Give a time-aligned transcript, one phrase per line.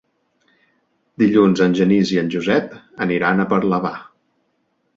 [1.23, 2.73] Dilluns en Genís i en Josep
[3.07, 3.97] aniran a Parlavà.